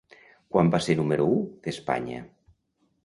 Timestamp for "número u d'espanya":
1.01-2.27